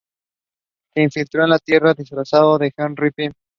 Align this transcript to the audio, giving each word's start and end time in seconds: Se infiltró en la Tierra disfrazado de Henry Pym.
Se 0.95 1.03
infiltró 1.03 1.43
en 1.43 1.51
la 1.51 1.59
Tierra 1.59 1.93
disfrazado 1.93 2.57
de 2.57 2.73
Henry 2.75 3.11
Pym. 3.11 3.33